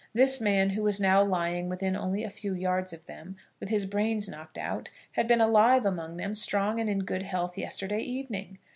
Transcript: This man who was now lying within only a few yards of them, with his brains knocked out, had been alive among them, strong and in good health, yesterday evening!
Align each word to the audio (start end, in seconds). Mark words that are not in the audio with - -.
This 0.13 0.41
man 0.41 0.71
who 0.71 0.81
was 0.81 0.99
now 0.99 1.23
lying 1.23 1.69
within 1.69 1.95
only 1.95 2.23
a 2.23 2.31
few 2.31 2.55
yards 2.55 2.91
of 2.91 3.05
them, 3.05 3.35
with 3.59 3.69
his 3.69 3.85
brains 3.85 4.27
knocked 4.27 4.57
out, 4.57 4.89
had 5.11 5.27
been 5.27 5.41
alive 5.41 5.85
among 5.85 6.17
them, 6.17 6.33
strong 6.33 6.79
and 6.79 6.89
in 6.89 7.01
good 7.03 7.21
health, 7.21 7.55
yesterday 7.55 7.99
evening! 7.99 8.57